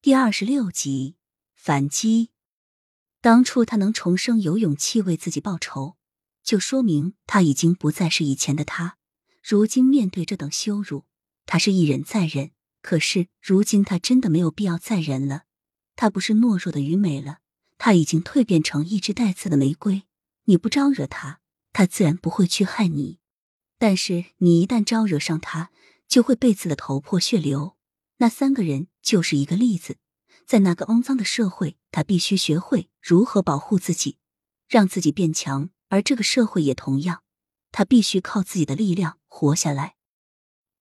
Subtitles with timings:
[0.00, 1.16] 第二十六集
[1.56, 2.30] 反击。
[3.20, 5.96] 当初他能重生，有勇气为自己报仇，
[6.44, 8.96] 就说明他已经不再是以前的他。
[9.42, 11.06] 如今面对这等羞辱，
[11.46, 12.52] 他是一忍再忍。
[12.80, 15.42] 可是如今他真的没有必要再忍了。
[15.96, 17.38] 他不是懦弱的愚昧了，
[17.76, 20.04] 他已经蜕变成一只带刺的玫瑰。
[20.44, 21.40] 你不招惹他，
[21.72, 23.18] 他自然不会去害你。
[23.80, 25.72] 但是你一旦招惹上他，
[26.06, 27.74] 就会被刺的头破血流。
[28.20, 29.96] 那三个人就是一个例子。
[30.44, 34.18] 在那个肮脏的社会，他必须学会如何保护自己，
[34.68, 35.70] 让自己变强。
[35.88, 37.22] 而这个社会也同样，
[37.72, 39.94] 他必须靠自己的力量活下来。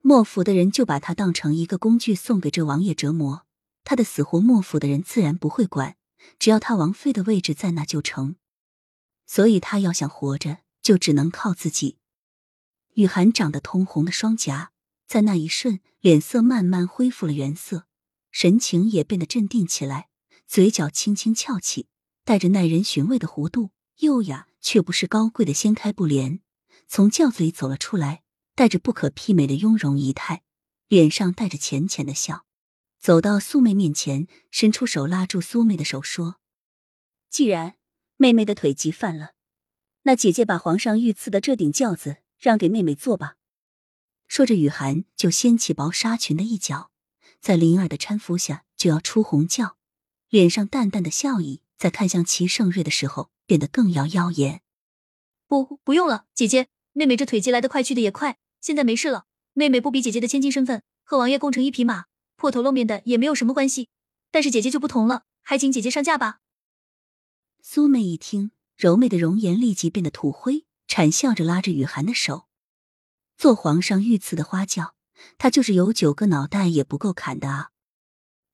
[0.00, 3.46] 莫府的人就把他当成一个工具，送给这王爷折磨。
[3.84, 5.96] 他的死活，莫府的人自然不会管，
[6.40, 8.34] 只要他王妃的位置在那就成。
[9.24, 11.98] 所以他要想活着，就只能靠自己。
[12.94, 14.72] 雨涵长得通红的双颊，
[15.06, 17.86] 在那一瞬，脸色慢慢恢复了原色。
[18.38, 20.10] 神情也变得镇定起来，
[20.46, 21.88] 嘴角轻轻翘起，
[22.22, 23.70] 带着耐人寻味的弧度，
[24.00, 26.40] 优雅却不是高贵的掀开布帘，
[26.86, 30.42] 从轿子里走了出来，带着不可媲美的雍容仪态，
[30.86, 32.44] 脸上带着浅浅的笑，
[33.00, 36.36] 走到苏妹面前，伸出手拉住苏妹的手，说
[37.30, 37.76] ：“既然
[38.18, 39.30] 妹妹的腿疾犯了，
[40.02, 43.36] 那姐姐把皇上御赐的这顶轿子让给妹妹坐吧。”
[44.28, 46.90] 说着，雨涵就掀起薄纱裙的一角。
[47.46, 49.76] 在灵儿的搀扶下，就要出红轿，
[50.28, 54.62] 脸上淡淡的笑意，在看向齐盛瑞的时候变得更要耀眼。
[55.46, 59.26] 不，不用了，姐姐，妹妹这腿疾来得快，去的也快，现在没事了。
[59.52, 63.90] 妹妹不比姐姐的千金身份，和王爷共乘一匹马，破头露面的也没有什么关系。
[64.32, 66.40] 但是姐姐就不同了，还请姐姐上轿吧。
[67.62, 72.48] 苏妹一听，柔媚的容颜立即变得土灰，惨笑着拉着雨涵的手，
[73.38, 74.95] 做皇上御赐的花轿。
[75.38, 77.70] 他就是有九个脑袋也不够砍的啊！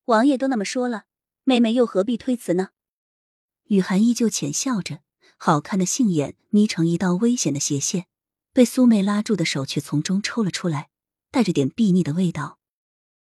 [0.06, 1.04] 王爷都那么说了，
[1.44, 2.70] 妹妹又何必推辞呢？
[3.64, 5.00] 雨涵依旧浅笑着，
[5.36, 8.06] 好看的杏眼眯成一道危险的斜线，
[8.52, 10.90] 被苏妹拉住的手却从中抽了出来，
[11.30, 12.58] 带着点睥睨的味道。